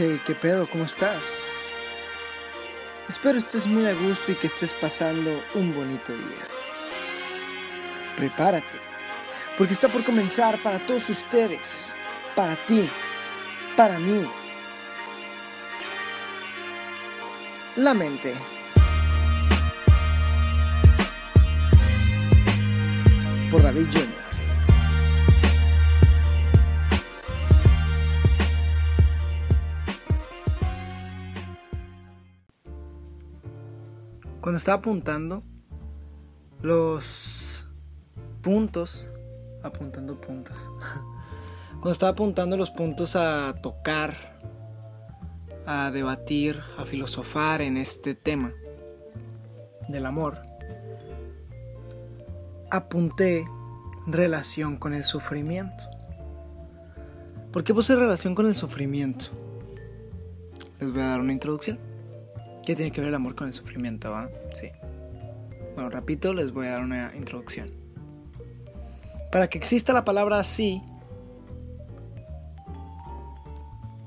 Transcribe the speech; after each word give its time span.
¿qué 0.00 0.34
pedo? 0.34 0.66
¿Cómo 0.70 0.84
estás? 0.84 1.44
Espero 3.06 3.38
estés 3.38 3.66
muy 3.66 3.84
a 3.84 3.92
gusto 3.92 4.32
y 4.32 4.34
que 4.34 4.46
estés 4.46 4.72
pasando 4.72 5.44
un 5.54 5.74
bonito 5.74 6.12
día. 6.12 6.46
Prepárate, 8.16 8.78
porque 9.58 9.74
está 9.74 9.88
por 9.88 10.02
comenzar 10.02 10.58
para 10.62 10.78
todos 10.78 11.10
ustedes, 11.10 11.96
para 12.34 12.56
ti, 12.66 12.88
para 13.76 13.98
mí. 13.98 14.26
La 17.76 17.92
mente. 17.92 18.34
Por 23.50 23.62
David 23.62 23.86
Jr. 23.92 24.19
Cuando 34.50 34.58
estaba 34.58 34.78
apuntando 34.78 35.44
los 36.60 37.68
puntos, 38.42 39.08
apuntando 39.62 40.20
puntos, 40.20 40.56
cuando 41.70 41.92
estaba 41.92 42.10
apuntando 42.10 42.56
los 42.56 42.72
puntos 42.72 43.14
a 43.14 43.54
tocar, 43.62 44.40
a 45.66 45.92
debatir, 45.92 46.60
a 46.78 46.84
filosofar 46.84 47.62
en 47.62 47.76
este 47.76 48.16
tema 48.16 48.52
del 49.88 50.04
amor, 50.04 50.42
apunté 52.72 53.46
relación 54.08 54.78
con 54.78 54.94
el 54.94 55.04
sufrimiento. 55.04 55.84
¿Por 57.52 57.62
qué 57.62 57.72
puse 57.72 57.94
relación 57.94 58.34
con 58.34 58.48
el 58.48 58.56
sufrimiento? 58.56 59.26
Les 60.80 60.90
voy 60.90 61.02
a 61.02 61.06
dar 61.06 61.20
una 61.20 61.32
introducción. 61.32 61.89
¿Qué 62.64 62.76
tiene 62.76 62.90
que 62.90 63.00
ver 63.00 63.08
el 63.08 63.14
amor 63.14 63.34
con 63.34 63.46
el 63.48 63.54
sufrimiento? 63.54 64.10
¿va? 64.10 64.28
Sí. 64.52 64.70
Bueno, 65.74 65.90
repito, 65.90 66.34
les 66.34 66.52
voy 66.52 66.66
a 66.66 66.72
dar 66.72 66.82
una 66.82 67.12
introducción. 67.16 67.70
Para 69.30 69.48
que 69.48 69.58
exista 69.58 69.92
la 69.92 70.04
palabra 70.04 70.38
así, 70.38 70.82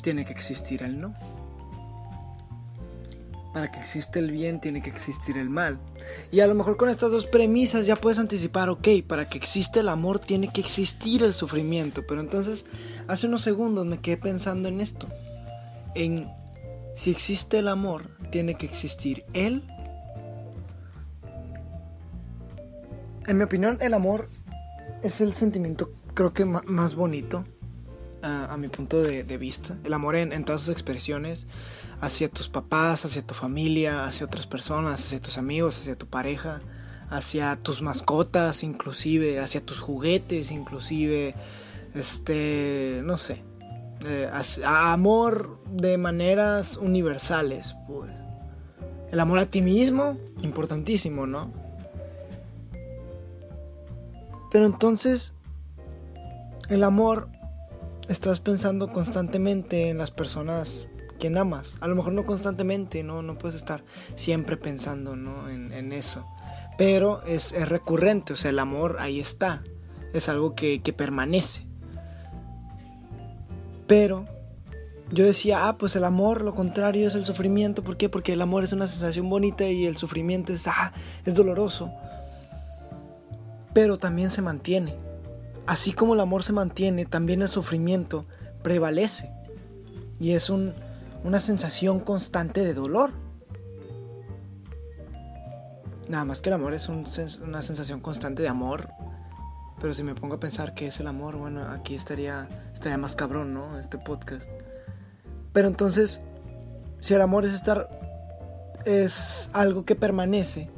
tiene 0.02 0.26
que 0.26 0.34
existir 0.34 0.84
el 0.84 1.00
no. 1.00 1.16
Para 3.54 3.72
que 3.72 3.80
exista 3.80 4.20
el 4.20 4.32
bien, 4.32 4.60
tiene 4.60 4.82
que 4.82 4.90
existir 4.90 5.38
el 5.38 5.50
mal. 5.50 5.80
Y 6.32 6.42
a 6.42 6.48
lo 6.48 6.56
mejor 6.56 6.76
con 6.76 6.90
estas 6.90 7.12
dos 7.12 7.26
premisas 7.28 7.86
ya 7.86 7.96
puedes 7.96 8.20
anticipar, 8.20 8.70
ok, 8.70 8.88
para 9.08 9.30
que 9.30 9.38
exista 9.38 9.80
el 9.80 9.90
amor, 9.90 10.20
tiene 10.20 10.50
que 10.50 10.60
existir 10.60 11.24
el 11.24 11.34
sufrimiento. 11.34 12.06
Pero 12.06 12.20
entonces, 12.20 12.66
hace 13.08 13.28
unos 13.28 13.44
segundos 13.44 13.86
me 13.86 14.00
quedé 14.00 14.18
pensando 14.18 14.68
en 14.68 14.82
esto. 14.82 15.08
En 15.96 16.30
si 16.96 17.12
existe 17.12 17.60
el 17.60 17.68
amor, 17.68 18.10
tiene 18.32 18.56
que 18.56 18.66
existir 18.66 19.26
él. 19.34 19.64
En 23.28 23.38
mi 23.38 23.44
opinión, 23.44 23.78
el 23.82 23.94
amor 23.94 24.28
es 25.02 25.22
el 25.22 25.34
sentimiento 25.34 25.92
creo 26.14 26.34
que 26.34 26.46
más 26.46 26.96
bonito 26.96 27.44
a, 28.22 28.56
mi 28.58 28.70
punto 28.70 29.02
de, 29.02 29.38
vista. 29.38 29.76
El 29.84 29.94
amor 29.94 30.16
en, 30.16 30.46
todas 30.46 30.62
sus 30.62 30.70
expresiones, 30.70 31.48
hacia 32.00 32.30
tus 32.30 32.48
papás, 32.48 33.04
hacia 33.06 33.26
tu 33.26 33.34
familia, 33.34 34.06
hacia 34.06 34.26
otras 34.26 34.48
personas, 34.48 35.04
hacia 35.04 35.20
tus 35.20 35.38
amigos, 35.38 35.78
hacia 35.80 35.98
tu 35.98 36.08
pareja, 36.08 36.62
hacia 37.10 37.58
tus 37.58 37.82
mascotas 37.82 38.64
inclusive, 38.64 39.40
hacia 39.40 39.66
tus 39.66 39.82
juguetes 39.82 40.52
inclusive, 40.52 41.36
este, 41.96 43.02
no 43.04 43.18
sé. 43.18 43.42
Eh, 44.06 44.30
amor 44.66 45.60
de 45.70 45.98
maneras 45.98 46.78
universales, 46.78 47.76
pues. 47.88 48.12
El 49.12 49.20
amor 49.20 49.40
a 49.40 49.46
ti 49.46 49.62
mismo, 49.62 50.18
importantísimo, 50.42 51.28
¿no? 51.28 51.52
Pero 54.52 54.66
entonces, 54.66 55.34
el 56.70 56.84
amor, 56.84 57.30
estás 58.10 58.40
pensando 58.40 58.92
constantemente 58.92 59.90
en 59.90 59.98
las 59.98 60.12
personas 60.12 60.90
que 61.20 61.28
amas. 61.28 61.78
A 61.80 61.88
lo 61.88 61.96
mejor 61.96 62.14
no 62.14 62.26
constantemente, 62.26 63.04
no, 63.04 63.22
no 63.22 63.38
puedes 63.38 63.56
estar 63.56 63.84
siempre 64.16 64.58
pensando 64.58 65.16
¿no? 65.16 65.50
en, 65.50 65.94
eso. 65.94 66.26
Pero 66.78 67.24
es, 67.26 67.54
recurrente, 67.70 68.34
o 68.34 68.36
sea, 68.36 68.50
el 68.50 68.60
amor 68.60 68.98
ahí 69.00 69.20
está. 69.20 69.64
Es 70.14 70.28
algo 70.28 70.54
que 70.54 70.94
permanece. 70.96 71.66
Pero 73.94 74.26
yo 75.12 75.24
decía, 75.24 75.68
ah, 75.68 75.78
pues 75.78 75.96
el 75.96 76.04
amor, 76.04 76.42
lo 76.42 76.56
contrario 76.56 77.08
es 77.08 77.14
el 77.14 77.26
sufrimiento. 77.26 77.84
¿Por 77.84 77.96
qué? 77.96 78.10
Porque 78.10 78.34
el 78.34 78.42
amor 78.42 78.64
es 78.64 78.74
una 78.74 78.88
sensación 78.88 79.30
bonita 79.30 79.68
y 79.68 79.86
el 79.86 79.98
sufrimiento 79.98 80.52
es, 80.52 80.66
ah, 80.66 80.94
es 81.26 81.36
doloroso. 81.36 81.94
Pero 83.72 84.00
también 84.00 84.32
se 84.32 84.42
mantiene. 84.42 84.96
Así 85.68 85.94
como 85.94 86.16
el 86.16 86.22
amor 86.22 86.44
se 86.44 86.54
mantiene, 86.54 87.06
también 87.06 87.44
el 87.44 87.50
sufrimiento 87.50 88.26
prevalece. 88.64 89.30
Y 90.20 90.32
es 90.32 90.50
una 90.50 91.40
sensación 91.40 92.00
constante 92.00 92.64
de 92.64 92.74
dolor. 92.74 93.12
Nada 96.10 96.26
más 96.26 96.42
que 96.42 96.50
el 96.50 96.56
amor 96.56 96.74
es 96.74 96.90
una 96.90 97.62
sensación 97.62 98.00
constante 98.00 98.42
de 98.42 98.50
amor 98.50 98.90
pero 99.84 99.94
si 99.94 100.02
me 100.02 100.16
pongo 100.16 100.36
a 100.36 100.40
pensar 100.40 100.74
qué 100.74 100.88
es 100.88 101.02
el 101.02 101.08
amor, 101.08 101.36
bueno, 101.36 101.62
aquí 101.64 101.94
estaría, 101.94 102.48
estaría 102.74 102.98
más 102.98 103.18
cabrón, 103.18 103.54
¿no? 103.54 103.78
Este 103.78 103.98
podcast. 103.98 104.50
Pero 105.52 105.68
entonces, 105.68 106.22
si 107.02 107.14
el 107.14 107.20
amor 107.20 107.44
es 107.44 107.54
estar, 107.54 107.90
es 108.86 109.50
algo 109.52 109.84
que 109.84 109.96
permanece, 109.96 110.70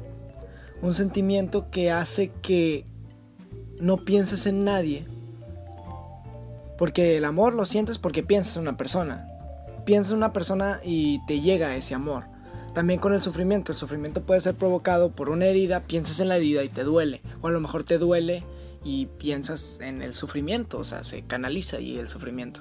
un 0.82 0.96
sentimiento 0.96 1.70
que 1.70 1.92
hace 1.92 2.32
que 2.42 2.84
no 3.78 3.98
pienses 3.98 4.44
en 4.46 4.64
nadie, 4.64 5.06
porque 6.76 7.16
el 7.16 7.26
amor 7.26 7.54
lo 7.54 7.64
sientes 7.64 7.98
porque 7.98 8.24
piensas 8.24 8.56
en 8.56 8.62
una 8.62 8.76
persona. 8.76 9.28
Piensas 9.84 10.10
en 10.10 10.18
una 10.18 10.32
persona 10.32 10.80
y 10.82 11.24
te 11.26 11.40
llega 11.40 11.76
ese 11.76 11.94
amor. 11.94 12.24
También 12.74 12.98
con 12.98 13.14
el 13.14 13.20
sufrimiento. 13.20 13.70
El 13.70 13.78
sufrimiento 13.78 14.22
puede 14.22 14.40
ser 14.40 14.56
provocado 14.56 15.12
por 15.12 15.28
una 15.28 15.46
herida, 15.46 15.84
piensas 15.84 16.18
en 16.18 16.28
la 16.28 16.38
herida 16.38 16.64
y 16.64 16.68
te 16.68 16.82
duele. 16.82 17.22
O 17.40 17.46
a 17.46 17.52
lo 17.52 17.60
mejor 17.60 17.84
te 17.84 17.98
duele 17.98 18.42
y 18.86 19.06
piensas 19.06 19.80
en 19.80 20.00
el 20.00 20.14
sufrimiento, 20.14 20.78
o 20.78 20.84
sea, 20.84 21.02
se 21.02 21.22
canaliza 21.22 21.78
ahí 21.78 21.98
el 21.98 22.06
sufrimiento. 22.06 22.60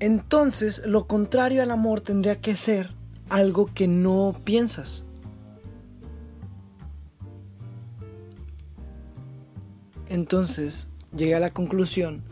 Entonces, 0.00 0.82
lo 0.84 1.06
contrario 1.06 1.62
al 1.62 1.70
amor 1.70 2.00
tendría 2.00 2.40
que 2.40 2.56
ser 2.56 2.90
algo 3.28 3.70
que 3.72 3.86
no 3.86 4.36
piensas. 4.42 5.04
Entonces, 10.08 10.88
llegué 11.16 11.36
a 11.36 11.40
la 11.40 11.52
conclusión 11.52 12.24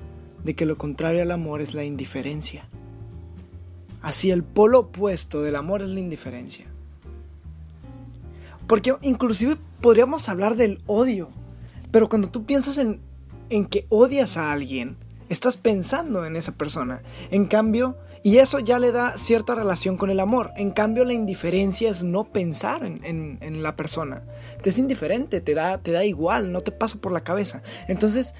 de 0.42 0.56
que 0.56 0.66
lo 0.66 0.78
contrario 0.78 1.22
al 1.22 1.30
amor 1.30 1.60
es 1.60 1.74
la 1.74 1.84
indiferencia. 1.84 2.66
Así 4.00 4.32
el 4.32 4.42
polo 4.42 4.80
opuesto 4.80 5.42
del 5.42 5.54
amor 5.54 5.80
es 5.80 5.90
la 5.90 6.00
indiferencia. 6.00 6.66
Porque 8.66 8.96
inclusive 9.02 9.58
podríamos 9.82 10.30
hablar 10.30 10.56
del 10.56 10.80
odio. 10.86 11.28
Pero 11.90 12.08
cuando 12.08 12.30
tú 12.30 12.44
piensas 12.44 12.78
en, 12.78 13.00
en 13.50 13.66
que 13.66 13.84
odias 13.90 14.38
a 14.38 14.52
alguien, 14.52 14.96
estás 15.28 15.58
pensando 15.58 16.24
en 16.24 16.36
esa 16.36 16.52
persona. 16.52 17.02
En 17.30 17.46
cambio, 17.46 17.98
y 18.22 18.38
eso 18.38 18.60
ya 18.60 18.78
le 18.78 18.92
da 18.92 19.18
cierta 19.18 19.54
relación 19.54 19.96
con 19.96 20.08
el 20.08 20.20
amor. 20.20 20.52
En 20.56 20.70
cambio, 20.70 21.04
la 21.04 21.12
indiferencia 21.12 21.90
es 21.90 22.02
no 22.02 22.24
pensar 22.24 22.84
en, 22.84 23.38
en, 23.40 23.62
la 23.62 23.76
persona. 23.76 24.22
Te 24.62 24.70
es 24.70 24.78
indiferente, 24.78 25.40
te 25.40 25.54
da, 25.54 25.78
te 25.78 25.90
da 25.90 26.04
igual, 26.04 26.52
no 26.52 26.60
te 26.60 26.70
pasa 26.70 26.98
por 26.98 27.12
la 27.12 27.24
cabeza. 27.24 27.62
Entonces, 27.88 28.34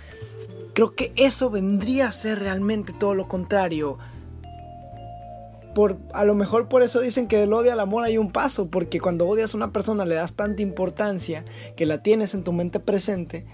creo 0.72 0.94
que 0.94 1.12
eso 1.16 1.50
vendría 1.50 2.08
a 2.08 2.12
ser 2.12 2.38
realmente 2.38 2.92
todo 2.92 3.14
lo 3.14 3.26
contrario 3.28 3.98
por, 5.74 5.98
a 6.12 6.24
lo 6.24 6.34
mejor 6.34 6.68
por 6.68 6.82
eso 6.82 7.00
dicen 7.00 7.28
que 7.28 7.38
del 7.38 7.52
odio 7.52 7.72
al 7.72 7.80
amor 7.80 8.04
hay 8.04 8.18
un 8.18 8.30
paso, 8.30 8.68
porque 8.68 9.00
cuando 9.00 9.26
odias 9.26 9.54
a 9.54 9.56
una 9.56 9.72
persona 9.72 10.04
le 10.04 10.14
das 10.14 10.34
tanta 10.34 10.62
importancia 10.62 11.44
que 11.76 11.86
la 11.86 12.02
tienes 12.02 12.34
en 12.34 12.44
tu 12.44 12.52
mente 12.52 12.80
presente 12.80 13.44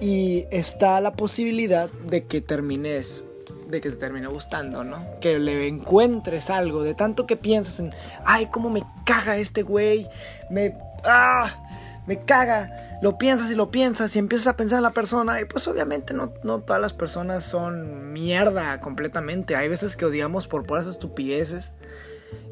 y 0.00 0.46
está 0.50 1.00
la 1.00 1.14
posibilidad 1.14 1.90
de 1.90 2.24
que 2.24 2.40
termines, 2.40 3.24
de 3.68 3.80
que 3.80 3.90
te 3.90 3.96
termine 3.96 4.26
gustando, 4.26 4.84
¿no? 4.84 4.98
Que 5.20 5.38
le 5.38 5.68
encuentres 5.68 6.50
algo, 6.50 6.82
de 6.82 6.94
tanto 6.94 7.26
que 7.26 7.36
piensas 7.36 7.80
en, 7.80 7.92
ay, 8.24 8.48
cómo 8.50 8.70
me 8.70 8.82
caga 9.04 9.36
este 9.36 9.62
güey, 9.62 10.08
me... 10.50 10.76
¡Ah! 11.04 11.64
me 12.06 12.20
caga. 12.24 12.98
Lo 13.02 13.18
piensas 13.18 13.50
y 13.50 13.54
lo 13.54 13.70
piensas 13.70 14.14
y 14.16 14.18
empiezas 14.18 14.46
a 14.46 14.56
pensar 14.56 14.78
en 14.78 14.84
la 14.84 14.92
persona. 14.92 15.40
Y 15.40 15.44
pues 15.44 15.66
obviamente 15.68 16.14
no, 16.14 16.32
no 16.42 16.60
todas 16.60 16.80
las 16.80 16.92
personas 16.92 17.44
son 17.44 18.12
mierda 18.12 18.80
completamente. 18.80 19.56
Hay 19.56 19.68
veces 19.68 19.96
que 19.96 20.04
odiamos 20.04 20.48
por 20.48 20.64
puras 20.64 20.86
estupideces. 20.86 21.72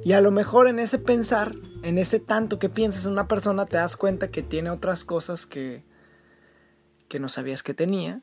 Y 0.05 0.13
a 0.13 0.21
lo 0.21 0.31
mejor 0.31 0.69
en 0.69 0.79
ese 0.79 0.99
pensar, 0.99 1.55
en 1.83 1.99
ese 1.99 2.21
tanto 2.21 2.59
que 2.59 2.69
piensas 2.69 3.07
en 3.07 3.13
una 3.13 3.29
persona, 3.29 3.67
te 3.67 3.77
das 3.77 3.97
cuenta 3.97 4.29
que 4.29 4.43
tiene 4.43 4.71
otras 4.71 5.05
cosas 5.05 5.47
que, 5.47 5.85
que 7.09 7.21
no 7.21 7.29
sabías 7.29 7.63
que 7.63 7.75
tenía. 7.75 8.21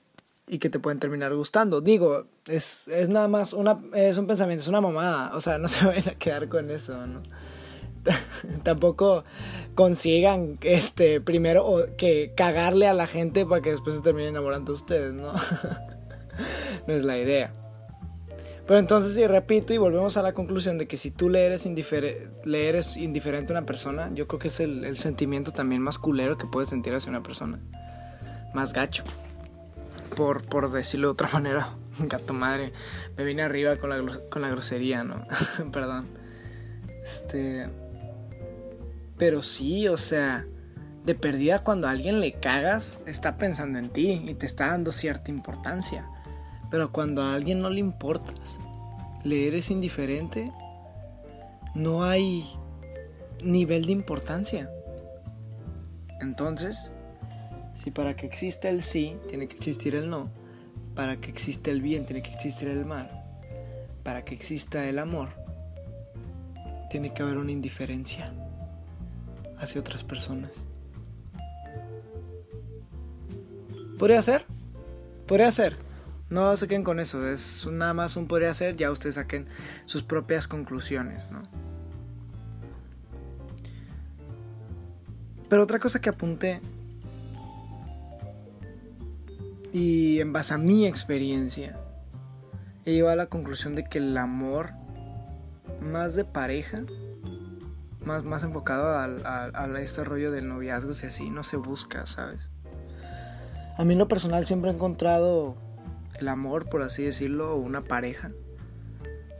y 0.52 0.58
que 0.58 0.70
te 0.70 0.80
pueden 0.80 1.00
terminar 1.00 1.34
gustando. 1.36 1.80
Digo, 1.80 2.26
es, 2.48 2.88
es 2.88 3.08
nada 3.08 3.28
más 3.28 3.54
una, 3.54 3.78
es 3.94 4.18
un 4.18 4.26
pensamiento, 4.26 4.64
es 4.64 4.68
una 4.68 4.82
mamada. 4.82 5.36
O 5.36 5.42
sea, 5.42 5.58
no 5.60 5.68
se 5.68 5.86
vayan 5.86 6.10
a 6.10 6.18
quedar 6.18 6.50
con 6.50 6.72
eso, 6.72 7.06
¿no? 7.06 7.22
Tampoco 8.64 9.24
consigan 9.76 10.58
este 10.62 11.22
primero 11.22 11.88
que 11.98 12.34
cagarle 12.36 12.88
a 12.88 12.94
la 12.94 13.08
gente 13.08 13.46
para 13.46 13.62
que 13.62 13.72
después 13.72 13.96
se 13.96 14.02
terminen 14.02 14.30
enamorando 14.30 14.72
de 14.72 14.76
ustedes, 14.76 15.14
¿no? 15.14 15.34
no 16.88 16.94
es 16.94 17.04
la 17.04 17.18
idea. 17.18 17.54
Pero 18.68 18.80
entonces, 18.80 19.14
sí, 19.14 19.26
repito 19.26 19.74
y 19.74 19.78
volvemos 19.78 20.16
a 20.18 20.22
la 20.22 20.34
conclusión 20.34 20.78
de 20.78 20.88
que 20.88 20.98
si 20.98 21.10
tú 21.10 21.30
le 21.30 21.46
eres, 21.46 21.68
le 22.46 22.70
eres 22.70 22.98
indiferente 22.98 23.52
a 23.52 23.58
una 23.58 23.66
persona, 23.66 24.12
yo 24.14 24.28
creo 24.28 24.40
que 24.40 24.50
es 24.50 24.60
el, 24.60 24.86
el 24.86 24.98
sentimiento 24.98 25.52
también 25.52 25.82
más 25.82 25.98
culero 25.98 26.38
que 26.38 26.46
puedes 26.46 26.70
sentir 26.70 26.94
hacia 26.94 27.10
una 27.10 27.24
persona. 27.24 27.60
Más 28.54 28.74
gacho 28.74 29.04
por, 30.20 30.46
por 30.46 30.72
decirlo 30.72 31.08
de 31.08 31.12
otra 31.14 31.30
manera. 31.34 31.76
Gato 32.00 32.34
madre, 32.34 32.72
me 33.18 33.24
vine 33.24 33.42
arriba 33.42 33.78
con 33.78 33.90
la, 33.90 34.20
con 34.30 34.42
la 34.42 34.50
grosería, 34.50 35.04
¿no? 35.04 35.26
Perdón. 35.72 36.08
Este. 37.04 37.70
Pero 39.20 39.44
sí, 39.44 39.88
o 39.90 39.98
sea, 39.98 40.48
de 41.06 41.14
perdida 41.14 41.64
cuando 41.64 41.88
a 41.88 41.92
alguien 41.92 42.22
le 42.22 42.32
cagas, 42.32 43.02
está 43.06 43.36
pensando 43.36 43.78
en 43.78 43.90
ti 43.90 44.24
y 44.26 44.34
te 44.34 44.46
está 44.46 44.68
dando 44.68 44.94
cierta 44.94 45.30
importancia. 45.30 46.10
Pero 46.72 46.94
cuando 46.94 47.22
a 47.22 47.34
alguien 47.34 47.60
no 47.60 47.70
le 47.70 47.82
importas, 47.82 48.60
le 49.24 49.46
eres 49.48 49.72
indiferente, 49.72 50.52
no 51.76 52.06
hay 52.06 52.46
nivel 53.44 53.86
de 53.86 53.92
importancia. 53.92 54.72
Entonces, 56.22 56.92
si 57.76 57.92
para 57.92 58.16
que 58.16 58.26
exista 58.26 58.70
el 58.70 58.82
sí, 58.82 59.18
tiene 59.28 59.50
que 59.50 59.56
existir 59.56 59.96
el 59.96 60.10
no. 60.10 60.30
Para 60.96 61.18
que 61.18 61.30
exista 61.30 61.72
el 61.72 61.82
bien, 61.82 62.06
tiene 62.06 62.22
que 62.22 62.32
existir 62.32 62.70
el 62.70 62.86
mal. 62.86 63.10
Para 64.04 64.24
que 64.24 64.34
exista 64.34 64.88
el 64.88 64.98
amor, 64.98 65.30
tiene 66.90 67.14
que 67.14 67.22
haber 67.22 67.38
una 67.38 67.52
indiferencia 67.52 68.34
hacia 69.60 69.82
otras 69.82 70.04
personas. 70.04 70.68
¿Podría 73.98 74.22
ser? 74.22 74.46
Podría 75.28 75.52
ser. 75.52 75.78
No 76.30 76.56
se 76.58 76.68
queden 76.68 76.84
con 76.84 77.00
eso. 77.00 77.28
Es 77.28 77.68
nada 77.68 77.94
más 77.94 78.16
un 78.16 78.28
podría 78.28 78.54
ser. 78.54 78.76
Ya 78.76 78.92
ustedes 78.92 79.16
saquen 79.16 79.48
sus 79.86 80.04
propias 80.04 80.48
conclusiones, 80.48 81.30
¿no? 81.32 81.42
Pero 85.50 85.64
otra 85.64 85.80
cosa 85.80 86.00
que 86.00 86.10
apunté 86.10 86.62
y 89.74 90.20
en 90.20 90.32
base 90.34 90.54
a 90.54 90.58
mi 90.58 90.86
experiencia, 90.86 91.80
he 92.86 92.94
llegado 92.94 93.12
a 93.12 93.16
la 93.16 93.26
conclusión 93.28 93.76
de 93.76 93.84
que 93.84 93.98
el 93.98 94.16
amor 94.18 94.72
más 95.82 96.16
de 96.16 96.26
pareja, 96.26 96.84
más, 98.02 98.24
más 98.24 98.44
enfocado 98.44 98.98
al, 98.98 99.26
a 99.26 99.82
este 99.82 100.04
rollo 100.04 100.32
del 100.32 100.48
noviazgo 100.48 100.92
y 100.92 101.06
así, 101.06 101.30
no 101.30 101.44
se 101.44 101.58
busca, 101.58 102.06
¿sabes? 102.06 102.50
A 103.78 103.86
mí 103.86 103.94
en 103.94 104.00
lo 104.00 104.08
personal 104.08 104.46
siempre 104.46 104.72
he 104.72 104.74
encontrado 104.74 105.56
el 106.20 106.28
amor, 106.28 106.70
por 106.70 106.82
así 106.82 107.04
decirlo, 107.04 107.56
una 107.56 107.82
pareja, 107.82 108.30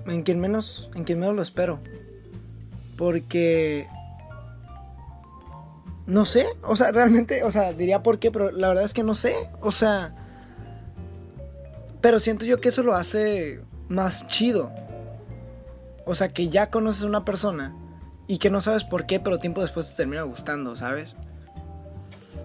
en 0.06 0.24
quien 0.24 0.40
menos, 0.40 0.90
en 0.96 1.04
quien 1.04 1.20
menos 1.20 1.36
lo 1.36 1.42
espero. 1.42 1.80
Porque 2.98 3.88
no 6.06 6.26
sé, 6.26 6.48
o 6.64 6.76
sea, 6.76 6.92
realmente, 6.92 7.44
o 7.44 7.52
sea, 7.52 7.74
diría 7.74 8.02
por 8.02 8.20
qué, 8.20 8.32
pero 8.32 8.52
la 8.52 8.70
verdad 8.70 8.84
es 8.84 8.94
que 8.94 9.04
no 9.04 9.14
sé, 9.14 9.36
o 9.62 9.72
sea, 9.72 10.16
pero 12.02 12.20
siento 12.20 12.46
yo 12.46 12.60
que 12.62 12.70
eso 12.70 12.82
lo 12.84 12.96
hace 12.96 13.62
más 13.90 14.28
chido. 14.28 14.72
O 16.06 16.16
sea, 16.16 16.30
que 16.30 16.50
ya 16.50 16.72
conoces 16.72 17.04
a 17.04 17.08
una 17.08 17.26
persona 17.26 17.76
y 18.30 18.38
que 18.38 18.52
no 18.52 18.62
sabes 18.62 18.84
por 18.84 19.08
qué, 19.08 19.20
pero 19.20 19.40
tiempo 19.40 19.64
después 19.64 19.90
te 19.90 19.98
termina 19.98 20.22
gustando, 20.22 20.76
¿sabes? 20.76 21.16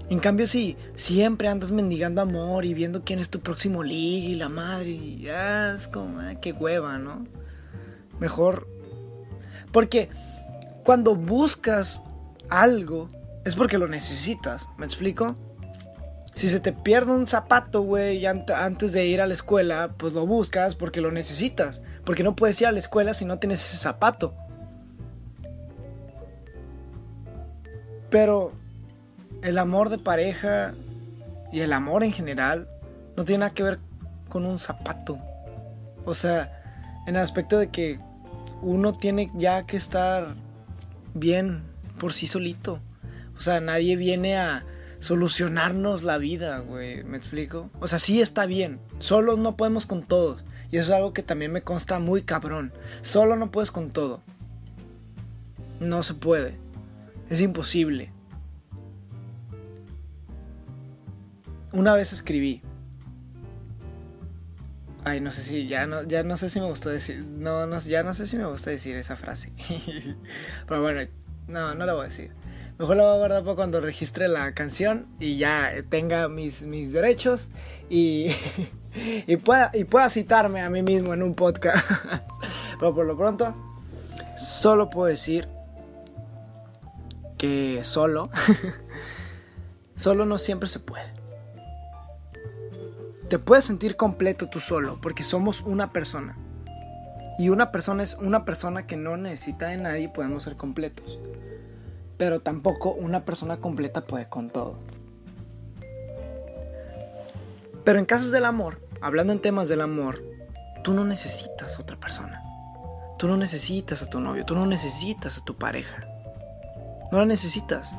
En 0.09 0.19
cambio, 0.19 0.47
si 0.47 0.79
siempre 0.95 1.47
andas 1.47 1.73
mendigando 1.73 2.23
amor 2.23 2.65
y 2.65 2.73
viendo 2.73 3.05
quién 3.05 3.19
es 3.19 3.29
tu 3.29 3.41
próximo 3.41 3.83
ligue 3.83 4.29
y 4.29 4.35
la 4.35 4.49
madre, 4.49 4.89
y 4.89 5.29
es 5.29 5.87
como, 5.89 6.21
ah, 6.21 6.37
qué 6.37 6.53
hueva, 6.53 6.97
¿no? 6.97 7.27
Mejor. 8.19 8.67
Porque 9.73 10.09
cuando 10.85 11.17
buscas 11.17 12.01
algo, 12.49 13.11
es 13.45 13.55
porque 13.55 13.77
lo 13.77 13.87
necesitas, 13.87 14.71
¿me 14.79 14.87
explico? 14.87 15.37
Si 16.35 16.49
se 16.49 16.61
te 16.61 16.73
pierde 16.73 17.13
un 17.13 17.27
zapato, 17.27 17.83
güey, 17.83 18.25
antes 18.25 18.95
de 18.95 19.05
ir 19.05 19.21
a 19.21 19.27
la 19.27 19.35
escuela, 19.35 19.93
pues 19.99 20.15
lo 20.15 20.27
buscas 20.27 20.77
porque 20.77 21.03
lo 21.03 21.11
necesitas. 21.11 21.83
Porque 22.07 22.23
no 22.23 22.35
puedes 22.35 22.59
ir 22.63 22.69
a 22.69 22.73
la 22.73 22.79
escuela 22.79 23.13
si 23.13 23.27
no 23.27 23.39
tienes 23.39 23.61
ese 23.61 23.77
zapato. 23.77 24.35
Pero 28.15 28.53
el 29.43 29.59
amor 29.59 29.91
de 29.91 29.99
pareja 29.99 30.73
y 31.51 31.63
el 31.63 31.73
amor 31.73 32.05
en 32.05 32.13
general 32.13 32.69
no 33.17 33.25
tiene 33.25 33.41
nada 33.41 33.53
que 33.53 33.65
ver 33.65 33.81
con 34.29 34.47
un 34.47 34.61
zapato. 34.61 35.19
O 36.05 36.15
sea, 36.15 37.03
en 37.09 37.17
el 37.17 37.23
aspecto 37.23 37.59
de 37.59 37.71
que 37.71 37.99
uno 38.63 38.93
tiene 38.93 39.33
ya 39.35 39.65
que 39.65 39.77
estar 39.77 40.37
bien 41.15 41.65
por 41.99 42.13
sí 42.13 42.29
solito. 42.29 42.79
O 43.37 43.41
sea, 43.41 43.61
nadie 43.61 43.97
viene 43.97 44.37
a 44.37 44.65
solucionarnos 45.01 46.05
la 46.05 46.17
vida, 46.17 46.61
güey. 46.61 47.03
¿Me 47.03 47.17
explico? 47.17 47.69
O 47.81 47.89
sea, 47.89 47.99
sí 47.99 48.21
está 48.21 48.47
bien. 48.47 48.79
Solo 49.01 49.37
no 49.37 49.57
podemos 49.57 49.87
con 49.87 50.05
todo. 50.05 50.37
Y 50.71 50.77
eso 50.77 50.93
es 50.93 50.97
algo 50.99 51.13
que 51.15 51.25
también 51.25 51.51
me 51.51 51.63
consta 51.63 51.99
muy 51.99 52.23
cabrón. 52.23 52.73
Solo 53.03 53.35
no 53.35 53.51
puedes 53.51 53.73
con 53.73 53.91
todo. 53.91 54.21
No 55.81 56.05
se 56.05 56.15
puede. 56.15 56.63
Es 57.29 57.41
imposible. 57.41 58.12
Una 61.73 61.94
vez 61.94 62.12
escribí. 62.12 62.62
Ay, 65.05 65.21
no 65.21 65.31
sé 65.32 65.43
si 65.43 65.67
ya 65.67 65.87
no, 65.87 66.03
ya 66.05 66.23
no 66.23 66.37
sé 66.37 66.49
si 66.49 66.61
me 66.61 66.67
gusta 66.67 66.91
decir. 66.91 67.25
No, 67.25 67.67
no, 67.67 67.79
ya 67.81 68.03
no 68.03 68.15
sé 68.15 68.26
si 68.26 68.37
me 68.37 68.47
gusta 68.47 68.71
decir 68.71 68.97
esa 68.97 69.17
frase. 69.17 69.53
Pero 70.69 70.82
bueno, 70.82 71.00
no, 71.49 71.75
no 71.75 71.87
la 71.87 71.94
voy 71.94 72.03
a 72.03 72.09
decir. 72.09 72.32
Mejor 72.79 72.97
lo 72.97 73.05
voy 73.05 73.15
a 73.15 73.19
guardar 73.19 73.44
para 73.44 73.55
cuando 73.55 73.81
registre 73.81 74.29
la 74.29 74.53
canción 74.53 75.06
y 75.20 75.37
ya 75.37 75.73
tenga 75.88 76.29
mis, 76.29 76.62
mis 76.62 76.93
derechos 76.93 77.50
y, 77.88 78.32
y, 79.27 79.37
pueda, 79.37 79.70
y 79.75 79.84
pueda 79.84 80.08
citarme 80.08 80.60
a 80.60 80.70
mí 80.70 80.82
mismo 80.82 81.15
en 81.15 81.22
un 81.22 81.34
podcast. 81.34 81.84
Pero 82.79 82.94
por 82.94 83.06
lo 83.06 83.17
pronto, 83.17 83.55
solo 84.37 84.91
puedo 84.91 85.06
decir 85.06 85.49
solo, 87.82 88.31
solo 89.94 90.27
no 90.27 90.39
siempre 90.39 90.69
se 90.69 90.81
puede. 90.81 91.13
Te 93.29 93.39
puedes 93.39 93.65
sentir 93.65 93.96
completo 93.96 94.48
tú 94.48 94.60
solo, 94.60 95.01
porque 95.01 95.22
somos 95.22 95.63
una 95.63 95.91
persona. 95.91 96.36
Y 97.39 97.48
una 97.48 97.72
persona 97.72 98.03
es 98.03 98.15
una 98.15 98.44
persona 98.44 98.86
que 98.86 98.96
no 98.96 99.17
necesita 99.17 99.69
de 99.69 99.79
nadie 99.79 100.08
podemos 100.08 100.44
ser 100.44 100.56
completos 100.56 101.19
pero 102.17 102.41
tampoco 102.41 102.93
una 102.93 103.24
persona 103.24 103.58
completa 103.58 104.06
puede 104.06 104.29
con 104.29 104.51
todo. 104.51 104.79
Pero 107.84 107.98
en 107.98 108.06
casos 108.06 108.31
del 108.31 108.44
amor, 108.44 108.81
hablando 109.01 109.32
en 109.32 109.41
temas 109.41 109.69
del 109.69 109.81
amor, 109.81 110.22
tú 110.82 110.94
no 110.94 111.05
necesitas 111.05 111.77
a 111.77 111.82
otra 111.82 111.98
persona. 111.98 112.43
Tú 113.19 113.29
no 113.29 113.36
necesitas 113.36 114.03
a 114.03 114.06
tu 114.06 114.20
novio, 114.20 114.44
tú 114.44 114.55
no 114.55 114.67
necesitas 114.67 115.39
a 115.39 115.44
tu 115.44 115.56
pareja. 115.56 116.06
No 117.13 117.19
la 117.19 117.27
necesitas. 117.27 117.94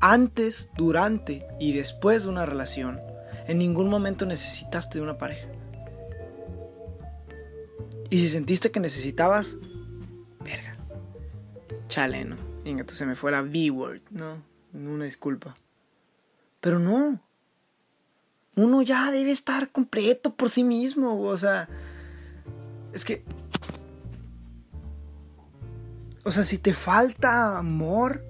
Antes, 0.00 0.70
durante 0.76 1.46
y 1.58 1.72
después 1.72 2.22
de 2.22 2.30
una 2.30 2.46
relación, 2.46 2.98
en 3.46 3.58
ningún 3.58 3.88
momento 3.88 4.24
necesitaste 4.24 4.98
de 4.98 5.04
una 5.04 5.18
pareja. 5.18 5.48
Y 8.08 8.18
si 8.18 8.28
sentiste 8.28 8.70
que 8.70 8.80
necesitabas, 8.80 9.58
verga, 10.40 10.74
chale, 11.88 12.24
¿no? 12.24 12.36
Y 12.64 12.70
entonces 12.70 12.98
se 12.98 13.06
me 13.06 13.14
fue 13.14 13.30
la 13.30 13.42
V-word, 13.42 14.02
¿no? 14.10 14.42
Una 14.72 15.04
disculpa. 15.04 15.56
Pero 16.60 16.78
no. 16.78 17.20
Uno 18.56 18.82
ya 18.82 19.10
debe 19.10 19.30
estar 19.30 19.70
completo 19.70 20.34
por 20.34 20.50
sí 20.50 20.64
mismo, 20.64 21.20
o 21.20 21.36
sea, 21.36 21.68
es 22.92 23.04
que 23.04 23.24
o 26.24 26.32
sea, 26.32 26.44
si 26.44 26.58
te 26.58 26.74
falta 26.74 27.58
amor 27.58 28.24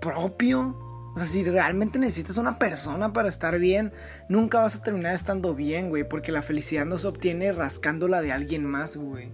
propio, 0.00 0.76
o 1.14 1.18
sea, 1.18 1.26
si 1.26 1.44
realmente 1.44 1.98
necesitas 1.98 2.36
una 2.36 2.58
persona 2.58 3.12
para 3.12 3.28
estar 3.28 3.58
bien, 3.58 3.92
nunca 4.28 4.60
vas 4.60 4.76
a 4.76 4.82
terminar 4.82 5.14
estando 5.14 5.54
bien, 5.54 5.88
güey, 5.88 6.06
porque 6.06 6.30
la 6.30 6.42
felicidad 6.42 6.84
no 6.84 6.98
se 6.98 7.06
obtiene 7.06 7.52
rascándola 7.52 8.20
de 8.20 8.32
alguien 8.32 8.66
más, 8.66 8.96
güey. 8.96 9.30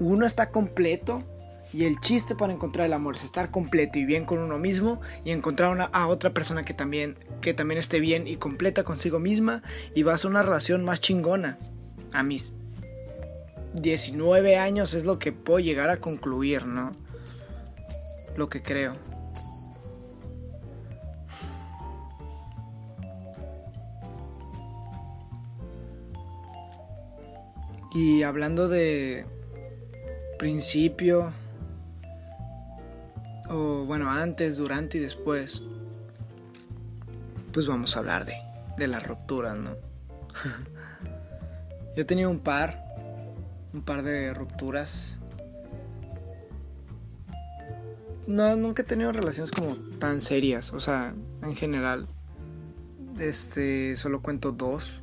Uno 0.00 0.26
está 0.26 0.50
completo 0.50 1.22
Y 1.74 1.84
el 1.86 2.00
chiste 2.00 2.34
para 2.34 2.52
encontrar 2.52 2.86
el 2.86 2.92
amor 2.92 3.16
es 3.16 3.24
estar 3.24 3.50
completo 3.50 3.98
y 3.98 4.04
bien 4.04 4.26
con 4.26 4.40
uno 4.40 4.58
mismo 4.58 5.00
y 5.24 5.30
encontrar 5.30 5.70
una, 5.70 5.84
a 5.84 6.06
otra 6.06 6.34
persona 6.34 6.64
que 6.66 6.74
también, 6.74 7.16
que 7.40 7.54
también 7.54 7.78
esté 7.78 7.98
bien 7.98 8.26
y 8.26 8.36
completa 8.36 8.84
consigo 8.84 9.18
misma 9.18 9.62
y 9.94 10.02
va 10.02 10.14
a 10.14 10.26
una 10.26 10.42
relación 10.42 10.84
más 10.84 11.00
chingona. 11.00 11.58
A 12.12 12.22
mis 12.22 12.52
19 13.74 14.56
años 14.56 14.94
es 14.94 15.04
lo 15.04 15.18
que 15.18 15.32
puedo 15.32 15.58
llegar 15.58 15.90
a 15.90 15.96
concluir, 15.96 16.66
¿no? 16.66 16.92
Lo 18.36 18.48
que 18.48 18.62
creo. 18.62 18.94
Y 27.94 28.22
hablando 28.22 28.68
de 28.68 29.26
principio, 30.38 31.32
o 33.50 33.84
bueno, 33.84 34.10
antes, 34.10 34.56
durante 34.56 34.96
y 34.96 35.00
después, 35.00 35.62
pues 37.52 37.66
vamos 37.66 37.94
a 37.94 37.98
hablar 37.98 38.24
de, 38.24 38.36
de 38.78 38.88
las 38.88 39.06
rupturas, 39.06 39.58
¿no? 39.58 39.76
Yo 41.96 42.06
tenido 42.06 42.30
un 42.30 42.40
par, 42.40 42.82
un 43.72 43.82
par 43.82 44.02
de 44.02 44.32
rupturas. 44.34 45.18
No, 48.26 48.54
nunca 48.56 48.82
he 48.82 48.84
tenido 48.84 49.12
relaciones 49.12 49.50
como 49.50 49.76
tan 49.98 50.20
serias, 50.20 50.72
o 50.72 50.80
sea, 50.80 51.14
en 51.42 51.56
general, 51.56 52.06
este, 53.18 53.96
solo 53.96 54.22
cuento 54.22 54.52
dos, 54.52 55.02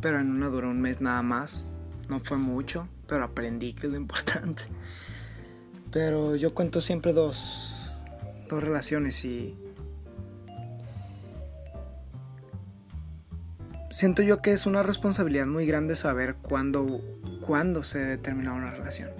pero 0.00 0.20
en 0.20 0.30
una 0.30 0.48
duró 0.48 0.70
un 0.70 0.80
mes 0.80 1.00
nada 1.00 1.22
más. 1.22 1.66
No 2.08 2.20
fue 2.20 2.38
mucho, 2.38 2.88
pero 3.06 3.24
aprendí 3.24 3.72
que 3.72 3.86
es 3.86 3.92
lo 3.92 3.98
importante. 3.98 4.62
Pero 5.90 6.36
yo 6.36 6.54
cuento 6.54 6.80
siempre 6.80 7.12
dos, 7.12 7.90
dos 8.48 8.62
relaciones 8.62 9.24
y 9.24 9.56
siento 13.90 14.22
yo 14.22 14.40
que 14.42 14.52
es 14.52 14.66
una 14.66 14.82
responsabilidad 14.82 15.46
muy 15.46 15.66
grande 15.66 15.96
saber 15.96 16.36
cuándo, 16.36 17.00
cuándo 17.40 17.84
se 17.84 17.98
debe 17.98 18.18
terminar 18.18 18.54
una 18.54 18.70
relación. 18.70 19.10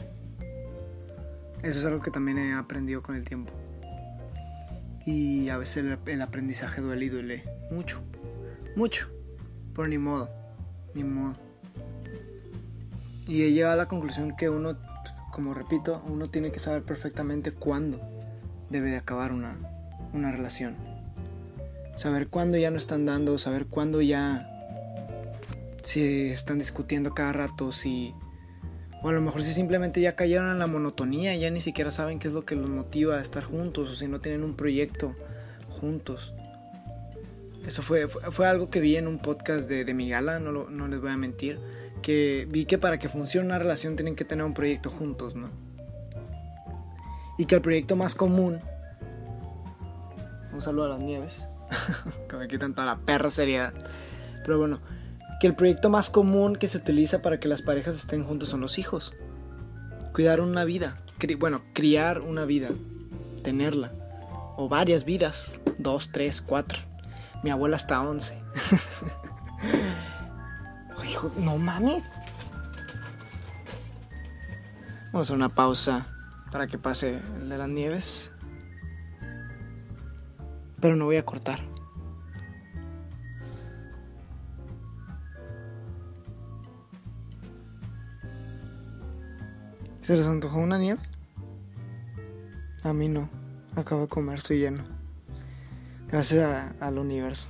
Eso 1.62 1.78
es 1.78 1.84
algo 1.84 2.00
que 2.00 2.10
también 2.10 2.38
he 2.38 2.54
aprendido 2.54 3.02
con 3.02 3.16
el 3.16 3.24
tiempo. 3.24 3.52
Y 5.04 5.48
a 5.48 5.56
veces 5.56 5.84
el, 6.06 6.22
aprendizaje 6.22 6.80
duele 6.80 7.06
y 7.06 7.08
duele 7.08 7.44
mucho, 7.70 8.02
mucho. 8.76 9.08
Pero 9.74 9.88
ni 9.88 9.98
modo, 9.98 10.30
ni 10.94 11.02
modo. 11.02 11.36
Y 13.26 13.42
he 13.42 13.52
llegado 13.52 13.74
a 13.74 13.76
la 13.76 13.88
conclusión 13.88 14.36
que 14.36 14.48
uno, 14.48 14.78
como 15.32 15.54
repito, 15.54 16.02
uno 16.06 16.30
tiene 16.30 16.52
que 16.52 16.58
saber 16.58 16.82
perfectamente 16.82 17.52
cuándo 17.52 18.00
debe 18.70 18.90
de 18.90 18.96
acabar 18.96 19.32
una, 19.32 19.56
una 20.12 20.30
relación. 20.30 20.76
Saber 21.96 22.28
cuándo 22.28 22.56
ya 22.56 22.70
no 22.70 22.76
están 22.76 23.06
dando, 23.06 23.38
saber 23.38 23.66
cuándo 23.66 24.00
ya 24.00 24.57
si 25.82 26.28
están 26.30 26.58
discutiendo 26.58 27.14
cada 27.14 27.32
rato, 27.32 27.72
si... 27.72 28.14
O 29.02 29.08
a 29.08 29.12
lo 29.12 29.20
mejor 29.20 29.42
si 29.42 29.52
simplemente 29.52 30.00
ya 30.00 30.16
cayeron 30.16 30.50
en 30.50 30.58
la 30.58 30.66
monotonía, 30.66 31.34
ya 31.36 31.50
ni 31.50 31.60
siquiera 31.60 31.92
saben 31.92 32.18
qué 32.18 32.28
es 32.28 32.34
lo 32.34 32.44
que 32.44 32.56
los 32.56 32.68
motiva 32.68 33.16
a 33.16 33.20
estar 33.20 33.44
juntos, 33.44 33.90
o 33.90 33.94
si 33.94 34.08
no 34.08 34.20
tienen 34.20 34.42
un 34.42 34.56
proyecto 34.56 35.14
juntos. 35.68 36.34
Eso 37.64 37.82
fue, 37.82 38.08
fue, 38.08 38.48
algo 38.48 38.70
que 38.70 38.80
vi 38.80 38.96
en 38.96 39.06
un 39.06 39.18
podcast 39.18 39.68
de, 39.68 39.84
de 39.84 39.94
Migala, 39.94 40.40
no, 40.40 40.68
no 40.68 40.88
les 40.88 41.00
voy 41.00 41.10
a 41.10 41.16
mentir 41.16 41.60
que 41.98 42.46
vi 42.50 42.64
que 42.64 42.78
para 42.78 42.98
que 42.98 43.08
funcione 43.08 43.46
una 43.46 43.58
relación 43.58 43.96
tienen 43.96 44.16
que 44.16 44.24
tener 44.24 44.44
un 44.44 44.54
proyecto 44.54 44.90
juntos, 44.90 45.34
¿no? 45.34 45.50
Y 47.36 47.46
que 47.46 47.54
el 47.56 47.60
proyecto 47.60 47.96
más 47.96 48.14
común... 48.14 48.60
Un 50.52 50.62
saludo 50.62 50.86
a 50.86 50.88
las 50.88 51.00
nieves, 51.00 51.46
que 52.28 52.36
me 52.36 52.48
quitan 52.48 52.74
toda 52.74 52.86
la 52.86 52.96
perra 52.96 53.30
seriedad. 53.30 53.72
Pero 54.44 54.58
bueno, 54.58 54.80
que 55.40 55.46
el 55.46 55.54
proyecto 55.54 55.90
más 55.90 56.10
común 56.10 56.56
que 56.56 56.68
se 56.68 56.78
utiliza 56.78 57.22
para 57.22 57.38
que 57.38 57.48
las 57.48 57.62
parejas 57.62 57.96
estén 57.96 58.24
juntos 58.24 58.48
son 58.48 58.60
los 58.60 58.78
hijos. 58.78 59.12
Cuidar 60.12 60.40
una 60.40 60.64
vida, 60.64 60.98
bueno, 61.38 61.62
criar 61.72 62.20
una 62.20 62.44
vida, 62.44 62.68
tenerla. 63.42 63.92
O 64.56 64.68
varias 64.68 65.04
vidas, 65.04 65.60
dos, 65.78 66.10
tres, 66.12 66.40
cuatro. 66.40 66.80
Mi 67.42 67.50
abuela 67.50 67.76
hasta 67.76 68.00
once. 68.00 68.38
Hijo, 71.08 71.32
no 71.38 71.56
mames. 71.56 72.12
Vamos 75.06 75.14
a 75.14 75.20
hacer 75.20 75.36
una 75.36 75.48
pausa 75.48 76.06
para 76.50 76.66
que 76.66 76.78
pase 76.78 77.20
el 77.40 77.48
de 77.48 77.58
las 77.58 77.68
nieves. 77.68 78.32
Pero 80.80 80.96
no 80.96 81.06
voy 81.06 81.16
a 81.16 81.24
cortar. 81.24 81.60
¿Se 90.08 90.16
les 90.16 90.26
antojó 90.26 90.56
una 90.56 90.78
nieve? 90.78 91.00
A 92.82 92.94
mí 92.94 93.10
no. 93.10 93.28
Acabo 93.76 94.00
de 94.00 94.08
comer, 94.08 94.38
estoy 94.38 94.58
lleno. 94.58 94.82
Gracias 96.08 96.72
al 96.80 96.96
universo. 96.96 97.46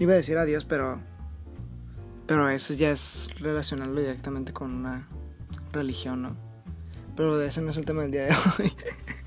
Iba 0.00 0.14
a 0.14 0.16
decir 0.16 0.38
adiós, 0.38 0.64
pero. 0.64 1.00
Pero 2.26 2.48
eso 2.48 2.74
ya 2.74 2.90
es 2.90 3.28
relacionarlo 3.38 4.00
directamente 4.00 4.52
con 4.52 4.74
una 4.74 5.06
religión, 5.70 6.22
¿no? 6.22 6.36
Pero 7.14 7.40
ese 7.40 7.62
no 7.62 7.70
es 7.70 7.76
el 7.76 7.84
tema 7.84 8.02
del 8.02 8.10
día 8.10 8.24
de 8.24 8.34
hoy. 8.58 8.72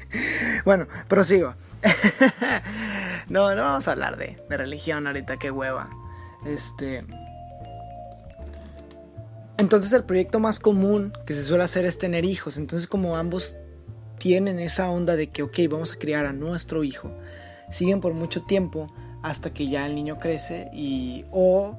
bueno, 0.65 0.87
prosigo. 1.07 1.55
no, 3.29 3.55
no 3.55 3.61
vamos 3.61 3.87
a 3.87 3.91
hablar 3.93 4.17
de, 4.17 4.43
de 4.49 4.57
religión 4.57 5.07
ahorita, 5.07 5.37
qué 5.37 5.51
hueva. 5.51 5.89
Este. 6.45 7.05
Entonces 9.63 9.93
el 9.93 10.03
proyecto 10.03 10.41
más 10.41 10.59
común 10.59 11.13
que 11.25 11.33
se 11.33 11.41
suele 11.41 11.63
hacer 11.63 11.85
es 11.85 11.97
tener 11.97 12.25
hijos. 12.25 12.57
Entonces 12.57 12.85
como 12.85 13.15
ambos 13.15 13.55
tienen 14.17 14.59
esa 14.59 14.89
onda 14.89 15.15
de 15.15 15.27
que, 15.27 15.41
ok, 15.41 15.57
vamos 15.69 15.93
a 15.93 15.95
criar 15.95 16.25
a 16.25 16.33
nuestro 16.33 16.83
hijo, 16.83 17.09
siguen 17.71 18.01
por 18.01 18.13
mucho 18.13 18.41
tiempo, 18.41 18.93
hasta 19.21 19.53
que 19.53 19.69
ya 19.69 19.85
el 19.85 19.95
niño 19.95 20.19
crece 20.19 20.69
y 20.73 21.23
o 21.31 21.77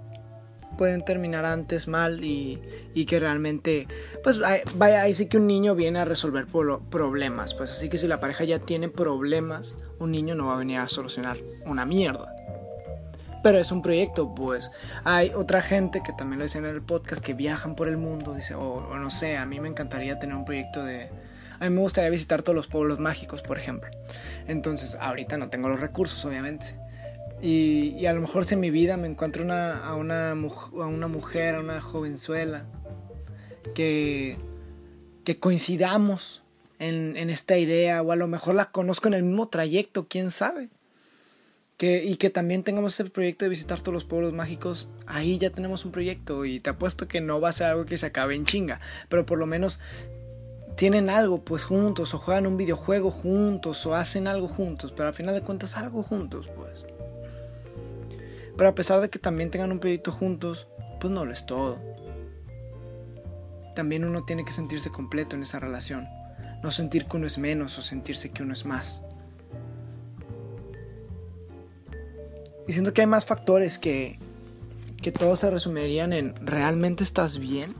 pueden 0.78 1.04
terminar 1.04 1.44
antes 1.44 1.86
mal 1.86 2.24
y, 2.24 2.58
y 2.94 3.04
que 3.04 3.20
realmente 3.20 3.86
pues 4.24 4.40
vaya 4.76 5.02
ahí 5.02 5.12
sí 5.12 5.26
que 5.26 5.36
un 5.36 5.46
niño 5.46 5.74
viene 5.74 5.98
a 5.98 6.06
resolver 6.06 6.46
problemas 6.46 7.52
pues 7.52 7.70
así 7.70 7.88
que 7.88 7.98
si 7.98 8.08
la 8.08 8.18
pareja 8.18 8.42
ya 8.44 8.58
tiene 8.58 8.88
problemas 8.88 9.76
un 10.00 10.10
niño 10.10 10.34
no 10.34 10.46
va 10.46 10.54
a 10.54 10.58
venir 10.58 10.78
a 10.78 10.88
solucionar 10.88 11.36
una 11.64 11.86
mierda 11.86 12.33
pero 13.44 13.58
es 13.58 13.70
un 13.70 13.82
proyecto 13.82 14.34
pues. 14.34 14.72
Hay 15.04 15.30
otra 15.34 15.60
gente 15.60 16.02
que 16.02 16.14
también 16.14 16.38
lo 16.38 16.46
dicen 16.46 16.64
en 16.64 16.74
el 16.74 16.82
podcast 16.82 17.22
que 17.22 17.34
viajan 17.34 17.76
por 17.76 17.88
el 17.88 17.98
mundo 17.98 18.32
dice 18.32 18.54
o 18.54 18.96
no 18.96 19.10
sé 19.10 19.36
a 19.36 19.44
mí 19.44 19.60
me 19.60 19.68
encantaría 19.68 20.18
tener 20.18 20.34
un 20.34 20.46
proyecto 20.46 20.82
de 20.82 21.10
a 21.60 21.64
mí 21.68 21.70
me 21.70 21.82
gustaría 21.82 22.08
visitar 22.08 22.42
todos 22.42 22.56
los 22.56 22.68
pueblos 22.68 22.98
mágicos 22.98 23.42
por 23.42 23.58
ejemplo. 23.58 23.90
Entonces 24.48 24.96
ahorita 24.98 25.36
no 25.36 25.50
tengo 25.50 25.68
los 25.68 25.78
recursos 25.78 26.24
obviamente. 26.24 26.74
Y, 27.42 28.06
a 28.06 28.14
lo 28.14 28.22
mejor 28.22 28.46
si 28.46 28.54
en 28.54 28.60
mi 28.60 28.70
vida 28.70 28.96
me 28.96 29.06
encuentro 29.06 29.44
una, 29.44 29.84
a, 29.84 29.94
una, 29.94 30.30
a 30.30 30.86
una 30.86 31.08
mujer, 31.08 31.56
a 31.56 31.60
una 31.60 31.82
jovenzuela, 31.82 32.64
que, 33.74 34.38
que 35.24 35.38
coincidamos 35.38 36.42
en, 36.78 37.18
en, 37.18 37.28
esta 37.28 37.58
idea, 37.58 38.00
o 38.00 38.12
a 38.12 38.16
lo 38.16 38.28
mejor 38.28 38.54
la 38.54 38.70
conozco 38.70 39.08
en 39.08 39.14
el 39.14 39.24
mismo 39.24 39.48
trayecto, 39.48 40.06
quién 40.08 40.30
sabe. 40.30 40.70
Que, 41.76 42.04
y 42.04 42.16
que 42.16 42.30
también 42.30 42.62
tengamos 42.62 42.94
ese 42.98 43.10
proyecto 43.10 43.44
de 43.44 43.48
visitar 43.48 43.80
todos 43.80 43.94
los 43.94 44.04
pueblos 44.04 44.32
mágicos, 44.32 44.88
ahí 45.06 45.38
ya 45.38 45.50
tenemos 45.50 45.84
un 45.84 45.90
proyecto 45.90 46.44
y 46.44 46.60
te 46.60 46.70
apuesto 46.70 47.08
que 47.08 47.20
no 47.20 47.40
va 47.40 47.48
a 47.48 47.52
ser 47.52 47.66
algo 47.66 47.84
que 47.84 47.98
se 47.98 48.06
acabe 48.06 48.36
en 48.36 48.44
chinga, 48.44 48.80
pero 49.08 49.26
por 49.26 49.38
lo 49.38 49.46
menos 49.46 49.80
tienen 50.76 51.10
algo 51.10 51.44
pues 51.44 51.64
juntos 51.64 52.14
o 52.14 52.18
juegan 52.18 52.46
un 52.46 52.56
videojuego 52.56 53.10
juntos 53.10 53.84
o 53.86 53.94
hacen 53.94 54.28
algo 54.28 54.46
juntos, 54.46 54.92
pero 54.92 55.08
al 55.08 55.14
final 55.14 55.34
de 55.34 55.42
cuentas 55.42 55.76
algo 55.76 56.02
juntos 56.02 56.48
pues. 56.54 56.84
Pero 58.56 58.68
a 58.68 58.74
pesar 58.74 59.00
de 59.00 59.10
que 59.10 59.18
también 59.18 59.50
tengan 59.50 59.72
un 59.72 59.80
proyecto 59.80 60.12
juntos, 60.12 60.68
pues 61.00 61.12
no 61.12 61.24
lo 61.24 61.32
es 61.32 61.44
todo. 61.44 61.78
También 63.74 64.04
uno 64.04 64.24
tiene 64.24 64.44
que 64.44 64.52
sentirse 64.52 64.90
completo 64.90 65.34
en 65.34 65.42
esa 65.42 65.58
relación. 65.58 66.06
No 66.62 66.70
sentir 66.70 67.06
que 67.06 67.16
uno 67.16 67.26
es 67.26 67.38
menos 67.38 67.76
o 67.78 67.82
sentirse 67.82 68.30
que 68.30 68.42
uno 68.42 68.52
es 68.52 68.64
más. 68.64 69.02
Y 72.66 72.72
siento 72.72 72.92
que 72.92 73.02
hay 73.02 73.06
más 73.06 73.26
factores 73.26 73.78
que, 73.78 74.18
que 75.02 75.12
todos 75.12 75.40
se 75.40 75.50
resumirían 75.50 76.12
en 76.12 76.34
¿realmente 76.46 77.04
estás 77.04 77.38
bien? 77.38 77.74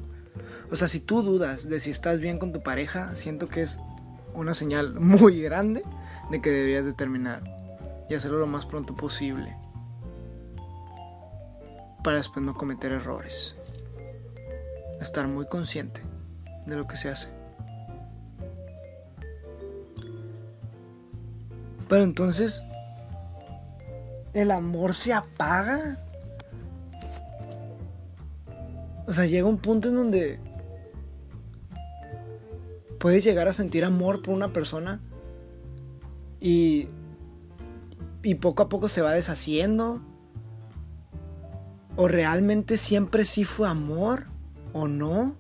O 0.71 0.77
sea, 0.77 0.89
si 0.89 1.01
tú 1.01 1.23
dudas 1.23 1.69
de 1.69 1.81
si 1.81 1.91
estás 1.91 2.21
bien 2.21 2.39
con 2.39 2.53
tu 2.53 2.63
pareja, 2.63 3.15
siento 3.15 3.49
que 3.49 3.63
es 3.63 3.79
una 4.35 4.55
señal 4.55 4.95
muy 5.01 5.41
grande 5.41 5.83
de 6.31 6.41
que 6.41 6.51
deberías 6.51 6.85
de 6.85 6.93
terminar 6.93 7.43
y 8.09 8.15
hacerlo 8.15 8.39
lo 8.39 8.47
más 8.47 8.67
pronto 8.67 8.95
posible 8.95 9.57
para 12.03 12.19
después 12.19 12.45
no 12.45 12.55
cometer 12.55 12.93
errores. 12.93 13.57
Estar 15.01 15.27
muy 15.27 15.47
consciente 15.47 16.03
de 16.67 16.77
lo 16.77 16.87
que 16.87 16.97
se 16.97 17.09
hace. 17.09 17.29
Pero 21.89 22.05
entonces, 22.05 22.63
¿el 24.35 24.51
amor 24.51 24.95
se 24.95 25.13
apaga? 25.13 25.99
O 29.07 29.13
sea, 29.13 29.27
llega 29.27 29.47
un 29.47 29.59
punto 29.59 29.89
en 29.89 29.97
donde 29.97 30.41
puedes 32.99 33.23
llegar 33.25 33.49
a 33.49 33.53
sentir 33.53 33.85
amor 33.85 34.23
por 34.23 34.35
una 34.35 34.53
persona 34.53 35.01
y, 36.41 36.89
y 38.23 38.35
poco 38.37 38.63
a 38.63 38.69
poco 38.69 38.89
se 38.89 39.03
va 39.03 39.13
deshaciendo. 39.13 40.01
O 41.97 42.09
realmente 42.09 42.77
siempre 42.77 43.25
sí 43.25 43.45
fue 43.45 43.69
amor 43.69 44.25
o 44.73 44.89
no. 44.89 45.37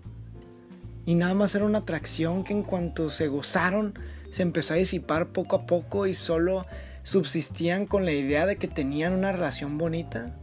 Y 1.05 1.17
nada 1.17 1.35
más 1.35 1.55
era 1.55 1.65
una 1.65 1.79
atracción 1.79 2.45
que 2.45 2.53
en 2.53 2.63
cuanto 2.63 3.11
se 3.11 3.29
gozaron 3.29 3.95
se 4.35 4.43
empezó 4.43 4.75
a 4.75 4.79
disipar 4.79 5.29
poco 5.29 5.55
a 5.55 5.65
poco 5.65 6.07
y 6.07 6.15
solo 6.15 6.67
subsistían 7.05 7.87
con 7.87 8.05
la 8.05 8.13
idea 8.13 8.47
de 8.47 8.57
que 8.57 8.67
tenían 8.67 9.13
una 9.13 9.31
relación 9.31 9.79
bonita. 9.79 10.35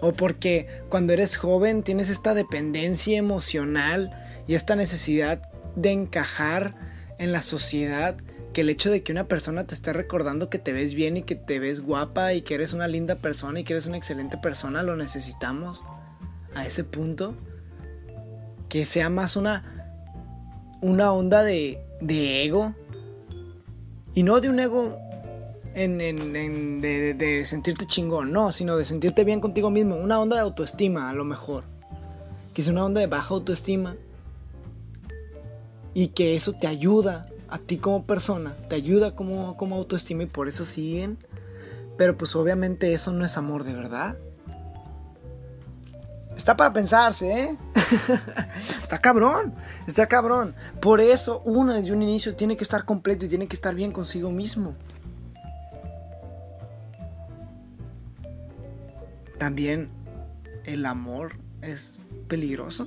O 0.00 0.14
porque 0.14 0.66
cuando 0.88 1.12
eres 1.12 1.36
joven 1.36 1.82
tienes 1.82 2.08
esta 2.08 2.34
dependencia 2.34 3.18
emocional 3.18 4.10
y 4.48 4.54
esta 4.54 4.74
necesidad 4.74 5.50
de 5.76 5.90
encajar 5.90 6.74
en 7.18 7.32
la 7.32 7.42
sociedad 7.42 8.16
que 8.52 8.62
el 8.62 8.70
hecho 8.70 8.90
de 8.90 9.02
que 9.02 9.12
una 9.12 9.28
persona 9.28 9.66
te 9.66 9.74
esté 9.74 9.92
recordando 9.92 10.50
que 10.50 10.58
te 10.58 10.72
ves 10.72 10.94
bien 10.94 11.16
y 11.16 11.22
que 11.22 11.36
te 11.36 11.58
ves 11.58 11.80
guapa 11.80 12.34
y 12.34 12.42
que 12.42 12.54
eres 12.54 12.72
una 12.72 12.88
linda 12.88 13.16
persona 13.16 13.60
y 13.60 13.64
que 13.64 13.72
eres 13.74 13.86
una 13.86 13.96
excelente 13.96 14.36
persona, 14.36 14.82
lo 14.82 14.96
necesitamos 14.96 15.80
a 16.54 16.66
ese 16.66 16.84
punto. 16.84 17.34
Que 18.68 18.84
sea 18.84 19.10
más 19.10 19.36
una, 19.36 19.98
una 20.80 21.12
onda 21.12 21.42
de, 21.42 21.78
de 22.00 22.44
ego. 22.44 22.74
Y 24.14 24.22
no 24.22 24.40
de 24.40 24.50
un 24.50 24.60
ego 24.60 24.98
en, 25.74 25.98
de, 26.80 27.42
sentirte 27.44 27.86
chingón, 27.86 28.32
no, 28.32 28.52
sino 28.52 28.76
de 28.76 28.84
sentirte 28.84 29.24
bien 29.24 29.40
contigo 29.40 29.70
mismo. 29.70 29.96
Una 29.96 30.20
onda 30.20 30.36
de 30.36 30.42
autoestima, 30.42 31.08
a 31.08 31.14
lo 31.14 31.24
mejor. 31.24 31.64
Que 32.52 32.62
es 32.62 32.68
una 32.68 32.84
onda 32.84 33.00
de 33.00 33.06
baja 33.06 33.34
autoestima. 33.34 33.96
Y 35.94 36.08
que 36.08 36.36
eso 36.36 36.52
te 36.52 36.66
ayuda 36.66 37.26
a 37.48 37.58
ti 37.58 37.76
como 37.76 38.04
persona, 38.04 38.56
te 38.70 38.76
ayuda 38.76 39.14
como, 39.14 39.58
como 39.58 39.76
autoestima 39.76 40.22
y 40.22 40.26
por 40.26 40.48
eso 40.48 40.64
siguen. 40.64 41.18
Pero 41.98 42.16
pues 42.16 42.34
obviamente 42.34 42.94
eso 42.94 43.12
no 43.12 43.24
es 43.24 43.36
amor 43.36 43.64
de 43.64 43.74
verdad. 43.74 44.16
Está 46.36 46.56
para 46.56 46.72
pensarse, 46.72 47.30
¿eh? 47.30 47.58
está 48.92 49.00
cabrón, 49.00 49.54
está 49.86 50.06
cabrón. 50.06 50.54
Por 50.82 51.00
eso 51.00 51.40
uno 51.46 51.72
desde 51.72 51.92
un 51.92 52.02
inicio 52.02 52.36
tiene 52.36 52.58
que 52.58 52.62
estar 52.62 52.84
completo 52.84 53.24
y 53.24 53.28
tiene 53.28 53.48
que 53.48 53.56
estar 53.56 53.74
bien 53.74 53.90
consigo 53.90 54.30
mismo. 54.30 54.74
También 59.38 59.88
el 60.64 60.84
amor 60.84 61.36
es 61.62 61.98
peligroso. 62.28 62.86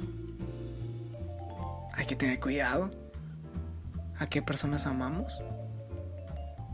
Hay 1.93 2.05
que 2.05 2.15
tener 2.15 2.39
cuidado. 2.39 2.91
¿A 4.19 4.27
qué 4.27 4.43
personas 4.43 4.85
amamos? 4.85 5.41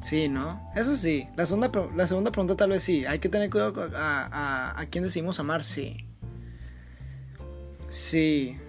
Sí, 0.01 0.27
¿no? 0.27 0.69
Eso 0.75 0.97
sí. 0.97 1.25
La 1.37 1.45
segunda, 1.45 1.71
la 1.95 2.05
segunda 2.05 2.31
pregunta 2.33 2.57
tal 2.57 2.71
vez 2.71 2.83
sí. 2.83 3.05
Hay 3.05 3.19
que 3.19 3.29
tener 3.29 3.49
cuidado 3.49 3.89
a, 3.95 4.77
a, 4.77 4.85
quién 4.87 5.05
decimos 5.05 5.39
amar, 5.39 5.63
sí. 5.63 6.05
Sí. 7.87 8.59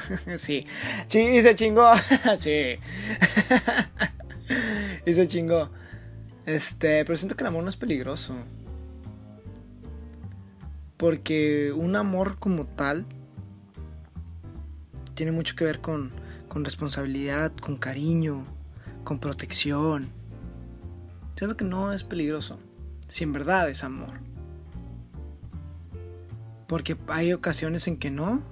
sí. 0.38 0.66
Sí, 1.08 1.20
y 1.20 1.42
se 1.42 1.54
chingó. 1.54 1.92
sí. 2.38 2.78
y 5.06 5.14
se 5.14 5.28
chingó. 5.28 5.70
Este, 6.46 7.04
pero 7.04 7.16
siento 7.16 7.36
que 7.36 7.44
el 7.44 7.48
amor 7.48 7.62
no 7.62 7.68
es 7.68 7.76
peligroso. 7.76 8.34
Porque 10.96 11.72
un 11.74 11.96
amor 11.96 12.38
como 12.38 12.66
tal 12.66 13.06
tiene 15.14 15.32
mucho 15.32 15.56
que 15.56 15.64
ver 15.64 15.80
con, 15.80 16.12
con 16.48 16.64
responsabilidad, 16.64 17.52
con 17.56 17.76
cariño, 17.76 18.44
con 19.04 19.18
protección. 19.18 20.10
Siento 21.36 21.56
que 21.56 21.64
no 21.64 21.92
es 21.92 22.04
peligroso, 22.04 22.58
si 23.08 23.24
en 23.24 23.32
verdad 23.32 23.68
es 23.68 23.82
amor. 23.82 24.20
Porque 26.68 26.96
hay 27.08 27.32
ocasiones 27.32 27.88
en 27.88 27.96
que 27.96 28.10
no, 28.10 28.42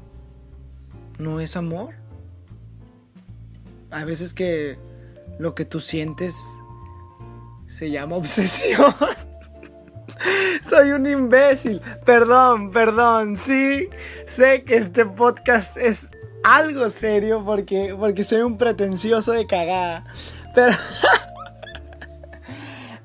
no 1.21 1.41
es 1.41 1.57
amor. 1.57 1.95
Hay 3.91 4.05
veces 4.05 4.35
que 4.35 4.79
lo 5.39 5.55
que 5.55 5.65
tú 5.65 5.81
sientes 5.81 6.37
se 7.67 7.91
llama 7.91 8.17
obsesión. 8.17 8.95
Soy 10.69 10.93
un 10.93 11.07
imbécil. 11.07 11.81
Perdón, 12.05 12.71
perdón. 12.71 13.37
Sí, 13.37 13.89
sé 14.27 14.65
que 14.65 14.77
este 14.77 15.07
podcast 15.07 15.77
es 15.77 16.11
algo 16.45 16.91
serio 16.91 17.43
porque, 17.45 17.95
porque 17.99 18.25
soy 18.25 18.43
un 18.43 18.57
pretencioso 18.57 19.33
de 19.33 19.47
cagada. 19.47 20.05
Pero... 20.55 20.73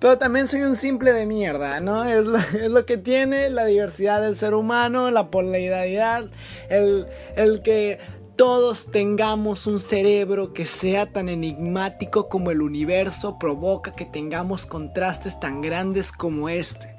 Pero 0.05 0.19
también 0.19 0.47
soy 0.47 0.61
un 0.61 0.75
simple 0.75 1.13
de 1.13 1.25
mierda, 1.25 1.79
¿no? 1.79 2.03
Es 2.03 2.23
lo, 2.23 2.37
es 2.37 2.69
lo, 2.69 2.85
que 2.85 2.95
tiene 2.95 3.49
la 3.49 3.65
diversidad 3.65 4.21
del 4.21 4.35
ser 4.35 4.53
humano, 4.53 5.09
la 5.09 5.31
polaridad, 5.31 6.25
el, 6.69 7.07
el 7.35 7.63
que 7.63 7.97
todos 8.35 8.91
tengamos 8.91 9.65
un 9.65 9.79
cerebro 9.79 10.53
que 10.53 10.67
sea 10.67 11.11
tan 11.11 11.27
enigmático 11.27 12.29
como 12.29 12.51
el 12.51 12.61
universo 12.61 13.39
provoca 13.39 13.95
que 13.95 14.05
tengamos 14.05 14.67
contrastes 14.67 15.39
tan 15.39 15.63
grandes 15.63 16.11
como 16.11 16.49
este 16.49 16.93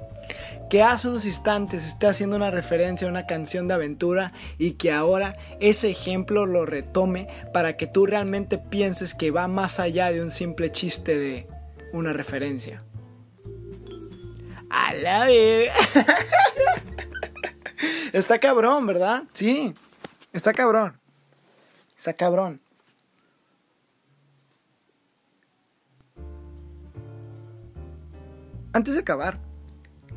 que 0.69 0.83
hace 0.83 1.07
unos 1.07 1.25
instantes 1.25 1.85
esté 1.85 2.07
haciendo 2.07 2.35
una 2.35 2.51
referencia 2.51 3.07
a 3.07 3.09
una 3.09 3.25
canción 3.25 3.69
de 3.69 3.75
aventura 3.75 4.33
y 4.57 4.71
que 4.71 4.91
ahora 4.91 5.37
ese 5.61 5.89
ejemplo 5.89 6.45
lo 6.45 6.65
retome 6.65 7.29
para 7.53 7.77
que 7.77 7.87
tú 7.87 8.05
realmente 8.05 8.57
pienses 8.57 9.13
que 9.13 9.31
va 9.31 9.47
más 9.47 9.79
allá 9.79 10.11
de 10.11 10.21
un 10.21 10.31
simple 10.31 10.73
chiste 10.73 11.17
de 11.17 11.47
una 11.93 12.11
referencia. 12.11 12.83
A 14.69 14.93
la 14.93 15.25
vez. 15.25 15.71
Está 18.13 18.39
cabrón, 18.39 18.87
¿verdad? 18.87 19.23
Sí, 19.33 19.75
está 20.33 20.53
cabrón. 20.53 20.99
Está 21.95 22.13
cabrón. 22.13 22.59
Antes 28.73 28.93
de 28.93 28.99
acabar, 28.99 29.39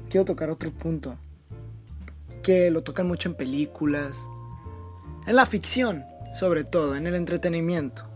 quiero 0.09 0.25
tocar 0.25 0.51
otro 0.51 0.71
punto. 0.71 1.17
Que 2.43 2.71
lo 2.71 2.83
tocan 2.83 3.07
mucho 3.07 3.29
en 3.29 3.35
películas. 3.35 4.19
En 5.27 5.37
la 5.37 5.47
ficción, 5.47 6.05
sobre 6.33 6.65
todo, 6.65 6.97
en 6.97 7.07
el 7.07 7.15
entretenimiento. 7.15 8.09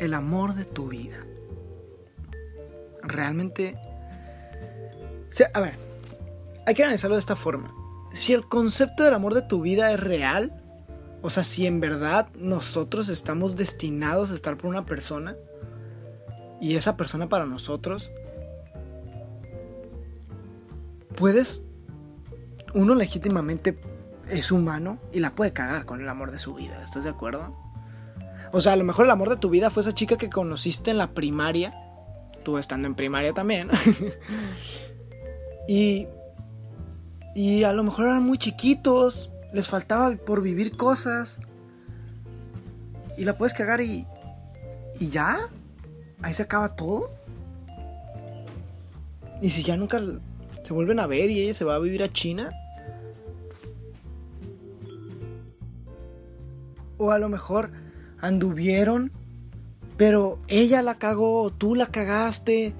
El 0.00 0.14
amor 0.14 0.54
de 0.54 0.64
tu 0.64 0.88
vida. 0.88 1.18
Realmente... 3.02 3.78
a 5.54 5.60
ver, 5.60 5.74
hay 6.66 6.74
que 6.74 6.82
analizarlo 6.82 7.16
de 7.16 7.20
esta 7.20 7.36
forma. 7.36 7.72
Si 8.12 8.32
el 8.32 8.46
concepto 8.46 9.04
del 9.04 9.14
amor 9.14 9.34
de 9.34 9.42
tu 9.42 9.62
vida 9.62 9.92
es 9.92 10.00
real, 10.00 10.62
o 11.22 11.30
sea, 11.30 11.44
si 11.44 11.66
en 11.66 11.80
verdad 11.80 12.28
nosotros 12.34 13.08
estamos 13.08 13.56
destinados 13.56 14.30
a 14.30 14.34
estar 14.34 14.56
por 14.56 14.70
una 14.70 14.86
persona, 14.86 15.36
y 16.60 16.76
esa 16.76 16.96
persona 16.96 17.28
para 17.28 17.46
nosotros 17.46 18.10
puedes, 21.16 21.64
uno 22.74 22.94
legítimamente 22.94 23.78
es 24.28 24.52
humano 24.52 24.98
y 25.12 25.20
la 25.20 25.34
puede 25.34 25.52
cagar 25.52 25.84
con 25.84 26.00
el 26.00 26.08
amor 26.08 26.30
de 26.30 26.38
su 26.38 26.54
vida, 26.54 26.82
¿estás 26.84 27.04
de 27.04 27.10
acuerdo? 27.10 27.56
O 28.52 28.60
sea, 28.60 28.72
a 28.72 28.76
lo 28.76 28.84
mejor 28.84 29.04
el 29.04 29.10
amor 29.10 29.30
de 29.30 29.36
tu 29.36 29.50
vida 29.50 29.70
fue 29.70 29.82
esa 29.82 29.92
chica 29.92 30.16
que 30.16 30.30
conociste 30.30 30.90
en 30.90 30.98
la 30.98 31.12
primaria, 31.12 31.74
tú 32.44 32.58
estando 32.58 32.86
en 32.88 32.94
primaria 32.94 33.32
también, 33.32 33.68
y, 35.68 36.08
y 37.34 37.62
a 37.62 37.74
lo 37.74 37.84
mejor 37.84 38.06
eran 38.06 38.22
muy 38.22 38.38
chiquitos, 38.38 39.30
les 39.52 39.68
faltaba 39.68 40.16
por 40.16 40.40
vivir 40.40 40.76
cosas, 40.76 41.38
y 43.18 43.24
la 43.24 43.36
puedes 43.36 43.52
cagar 43.52 43.82
y, 43.82 44.06
y 44.98 45.08
ya, 45.10 45.38
ahí 46.22 46.32
se 46.32 46.42
acaba 46.42 46.74
todo. 46.74 47.10
Y 49.42 49.50
si 49.50 49.62
ya 49.62 49.76
nunca 49.76 50.00
se 50.62 50.72
vuelven 50.72 51.00
a 51.00 51.06
ver 51.06 51.30
y 51.30 51.42
ella 51.42 51.54
se 51.54 51.64
va 51.64 51.74
a 51.74 51.78
vivir 51.78 52.02
a 52.02 52.12
China. 52.12 52.50
O 56.96 57.10
a 57.10 57.18
lo 57.18 57.28
mejor 57.28 57.70
anduvieron, 58.20 59.12
pero 59.98 60.38
ella 60.48 60.80
la 60.82 60.98
cagó, 60.98 61.52
tú 61.52 61.74
la 61.74 61.86
cagaste, 61.86 62.72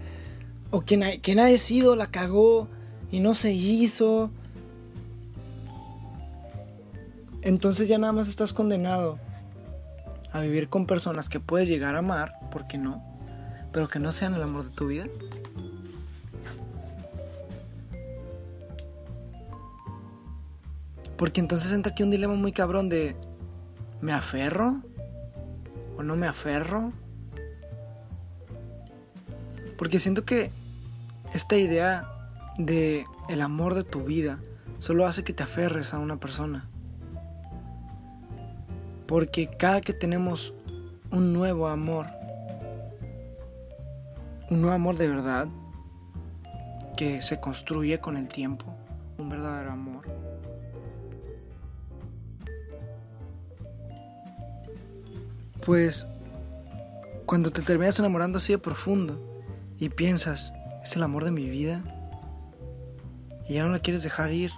o 0.70 0.80
quien, 0.82 1.02
quien 1.20 1.38
haya 1.38 1.58
sido 1.58 1.96
la 1.96 2.06
cagó 2.06 2.68
y 3.10 3.20
no 3.20 3.34
se 3.34 3.52
hizo. 3.52 4.30
entonces 7.42 7.88
ya 7.88 7.98
nada 7.98 8.12
más 8.12 8.28
estás 8.28 8.52
condenado 8.52 9.18
a 10.32 10.40
vivir 10.40 10.68
con 10.68 10.86
personas 10.86 11.28
que 11.28 11.40
puedes 11.40 11.68
llegar 11.68 11.94
a 11.94 12.00
amar, 12.00 12.34
¿por 12.50 12.66
qué 12.66 12.76
no? 12.76 13.02
Pero 13.72 13.88
que 13.88 13.98
no 13.98 14.12
sean 14.12 14.34
el 14.34 14.42
amor 14.42 14.64
de 14.64 14.70
tu 14.70 14.86
vida. 14.86 15.06
Porque 21.16 21.40
entonces 21.40 21.72
entra 21.72 21.92
aquí 21.92 22.02
un 22.02 22.10
dilema 22.10 22.34
muy 22.34 22.52
cabrón 22.52 22.88
de 22.88 23.16
¿me 24.00 24.12
aferro? 24.12 24.82
¿O 25.96 26.02
no 26.02 26.16
me 26.16 26.26
aferro? 26.26 26.92
Porque 29.76 29.98
siento 29.98 30.24
que 30.24 30.50
esta 31.32 31.56
idea 31.56 32.17
de 32.58 33.06
el 33.28 33.40
amor 33.40 33.74
de 33.74 33.84
tu 33.84 34.04
vida 34.04 34.40
solo 34.78 35.06
hace 35.06 35.24
que 35.24 35.32
te 35.32 35.42
aferres 35.42 35.94
a 35.94 35.98
una 35.98 36.18
persona. 36.18 36.68
Porque 39.06 39.48
cada 39.48 39.80
que 39.80 39.94
tenemos 39.94 40.52
un 41.10 41.32
nuevo 41.32 41.68
amor, 41.68 42.06
un 44.50 44.60
nuevo 44.60 44.74
amor 44.74 44.98
de 44.98 45.08
verdad, 45.08 45.48
que 46.96 47.22
se 47.22 47.40
construye 47.40 48.00
con 48.00 48.16
el 48.16 48.28
tiempo, 48.28 48.66
un 49.16 49.30
verdadero 49.30 49.72
amor, 49.72 50.04
Pues 55.68 56.08
cuando 57.26 57.50
te 57.50 57.60
terminas 57.60 57.98
enamorando 57.98 58.38
así 58.38 58.54
de 58.54 58.58
profundo 58.58 59.20
y 59.76 59.90
piensas, 59.90 60.54
es 60.82 60.96
el 60.96 61.02
amor 61.02 61.26
de 61.26 61.30
mi 61.30 61.46
vida, 61.46 61.82
y 63.48 63.54
ya 63.54 63.64
no 63.64 63.70
la 63.70 63.80
quieres 63.80 64.02
dejar 64.02 64.30
ir, 64.32 64.52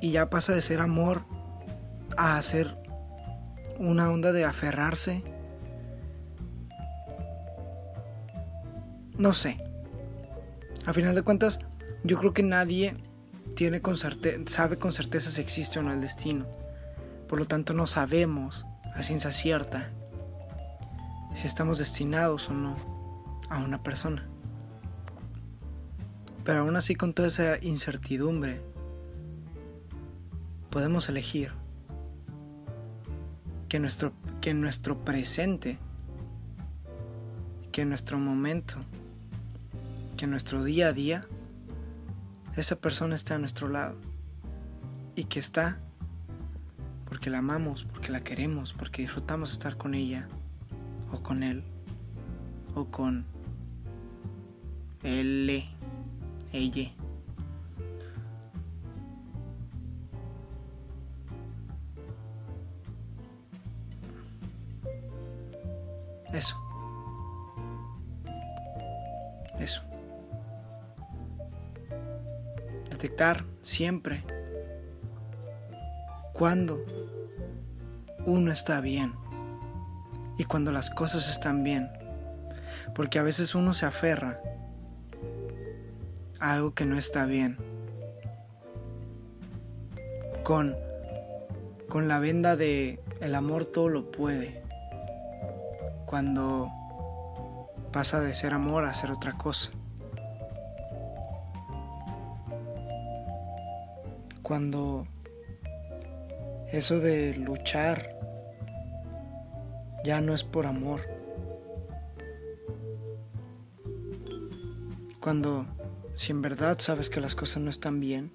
y 0.00 0.12
ya 0.12 0.28
pasa 0.28 0.52
de 0.52 0.62
ser 0.62 0.80
amor 0.80 1.24
a 2.16 2.40
ser 2.42 2.76
una 3.78 4.10
onda 4.10 4.32
de 4.32 4.44
aferrarse. 4.44 5.22
No 9.18 9.32
sé. 9.32 9.62
A 10.84 10.92
final 10.92 11.14
de 11.14 11.22
cuentas, 11.22 11.60
yo 12.04 12.18
creo 12.18 12.34
que 12.34 12.42
nadie 12.42 12.96
tiene 13.54 13.80
con 13.80 13.96
sabe 13.96 14.78
con 14.78 14.92
certeza 14.92 15.30
si 15.30 15.40
existe 15.40 15.78
o 15.78 15.82
no 15.82 15.92
el 15.92 16.00
destino. 16.00 16.46
Por 17.28 17.38
lo 17.38 17.46
tanto, 17.46 17.74
no 17.74 17.86
sabemos 17.86 18.66
a 18.94 19.02
ciencia 19.02 19.32
cierta 19.32 19.90
si 21.34 21.46
estamos 21.46 21.78
destinados 21.78 22.48
o 22.48 22.52
no 22.52 22.76
a 23.50 23.58
una 23.58 23.82
persona. 23.82 24.28
Pero 26.46 26.60
aún 26.60 26.76
así 26.76 26.94
con 26.94 27.12
toda 27.12 27.26
esa 27.26 27.58
incertidumbre, 27.60 28.60
podemos 30.70 31.08
elegir 31.08 31.50
que 33.68 33.80
nuestro, 33.80 34.12
que 34.40 34.54
nuestro 34.54 35.04
presente, 35.04 35.76
que 37.72 37.84
nuestro 37.84 38.20
momento, 38.20 38.76
que 40.16 40.28
nuestro 40.28 40.62
día 40.62 40.88
a 40.88 40.92
día, 40.92 41.26
esa 42.54 42.76
persona 42.76 43.16
está 43.16 43.34
a 43.34 43.38
nuestro 43.38 43.68
lado 43.68 43.96
y 45.16 45.24
que 45.24 45.40
está 45.40 45.80
porque 47.06 47.28
la 47.28 47.38
amamos, 47.38 47.84
porque 47.84 48.12
la 48.12 48.22
queremos, 48.22 48.72
porque 48.72 49.02
disfrutamos 49.02 49.50
estar 49.50 49.76
con 49.76 49.94
ella 49.94 50.28
o 51.10 51.22
con 51.24 51.42
él 51.42 51.64
o 52.76 52.84
con 52.84 53.26
él, 55.02 55.64
ella. 56.52 56.92
Eso. 66.32 66.56
Eso. 69.58 69.82
Detectar 72.90 73.44
siempre 73.62 74.22
cuando 76.32 76.84
uno 78.26 78.52
está 78.52 78.80
bien 78.82 79.14
y 80.36 80.44
cuando 80.44 80.72
las 80.72 80.90
cosas 80.90 81.30
están 81.30 81.64
bien. 81.64 81.90
Porque 82.94 83.18
a 83.18 83.22
veces 83.22 83.54
uno 83.54 83.72
se 83.72 83.86
aferra 83.86 84.40
algo 86.40 86.74
que 86.74 86.84
no 86.84 86.96
está 86.96 87.26
bien. 87.26 87.56
Con, 90.42 90.76
con 91.88 92.08
la 92.08 92.18
venda 92.18 92.56
de 92.56 93.00
el 93.20 93.34
amor 93.34 93.64
todo 93.66 93.88
lo 93.88 94.10
puede. 94.10 94.62
Cuando 96.06 96.70
pasa 97.92 98.20
de 98.20 98.34
ser 98.34 98.52
amor 98.52 98.84
a 98.84 98.94
ser 98.94 99.10
otra 99.10 99.36
cosa. 99.36 99.70
Cuando 104.42 105.06
eso 106.70 107.00
de 107.00 107.34
luchar 107.34 108.16
ya 110.04 110.20
no 110.20 110.34
es 110.34 110.44
por 110.44 110.66
amor. 110.66 111.00
Cuando, 115.18 115.66
si 116.16 116.32
en 116.32 116.42
verdad 116.42 116.78
sabes 116.80 117.08
que 117.08 117.20
las 117.20 117.34
cosas 117.34 117.62
no 117.62 117.70
están 117.70 118.00
bien 118.00 118.32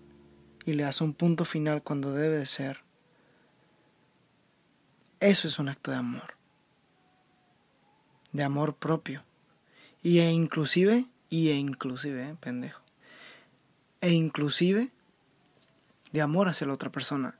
y 0.66 0.74
le 0.74 0.84
das 0.84 1.02
un 1.02 1.14
punto 1.14 1.44
final 1.44 1.84
cuando 1.84 2.14
debe 2.14 2.38
de 2.38 2.46
ser, 2.46 2.80
eso 5.20 5.48
es 5.48 5.60
un 5.60 5.68
acto 5.68 5.92
de 5.92 5.98
amor. 5.98 6.36
De 8.32 8.44
amor 8.44 8.76
propio. 8.76 9.24
Y 10.02 10.20
e 10.20 10.32
inclusive, 10.32 11.06
y 11.30 11.50
e 11.50 11.56
inclusive, 11.56 12.30
eh, 12.30 12.36
pendejo. 12.40 12.82
E 14.00 14.12
inclusive 14.12 14.90
de 16.14 16.22
amor 16.22 16.48
hacia 16.48 16.66
la 16.66 16.74
otra 16.74 16.92
persona 16.92 17.38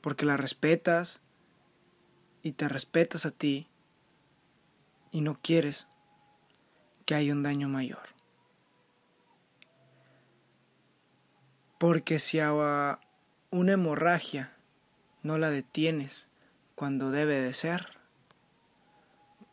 porque 0.00 0.24
la 0.24 0.36
respetas 0.36 1.20
y 2.42 2.52
te 2.52 2.68
respetas 2.68 3.26
a 3.26 3.30
ti 3.30 3.68
y 5.10 5.20
no 5.20 5.38
quieres 5.42 5.88
que 7.04 7.14
haya 7.14 7.32
un 7.32 7.42
daño 7.42 7.68
mayor. 7.68 8.17
Porque 11.78 12.18
si 12.18 12.40
a 12.40 12.98
una 13.50 13.72
hemorragia 13.72 14.52
no 15.22 15.38
la 15.38 15.50
detienes 15.50 16.28
cuando 16.74 17.10
debe 17.10 17.40
de 17.40 17.54
ser, 17.54 17.98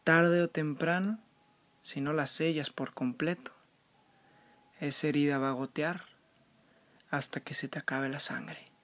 tarde 0.03 0.41
o 0.41 0.49
temprano, 0.49 1.19
si 1.83 2.01
no 2.01 2.13
la 2.13 2.27
sellas 2.27 2.69
por 2.71 2.93
completo, 2.93 3.51
esa 4.79 5.07
herida 5.07 5.38
va 5.38 5.49
a 5.49 5.53
gotear 5.53 6.05
hasta 7.09 7.39
que 7.39 7.53
se 7.53 7.67
te 7.67 7.79
acabe 7.79 8.09
la 8.09 8.19
sangre. 8.19 8.74